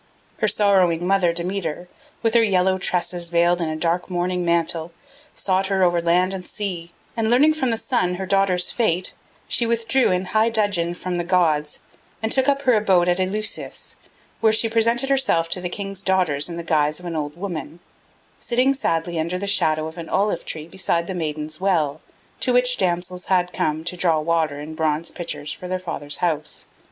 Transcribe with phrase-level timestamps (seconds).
[0.39, 1.87] Her sorrowing mother Demeter,
[2.23, 4.91] with her yellow tresses veiled in a dark mourning mantle,
[5.35, 9.13] sought her over land and sea, and learning from the Sun her daughter's fate
[9.47, 11.77] she withdrew in high dudgeon from the gods
[12.19, 13.95] and took up her abode at Eleusis,
[14.39, 17.79] where she presented herself to the king's daughters in the guise of an old woman,
[18.39, 22.01] sitting sadly under the shadow of an olive tree beside the Maiden's Well,
[22.39, 26.17] to which the damsels had come to draw water in bronze pitchers for their father's
[26.25, 26.65] house.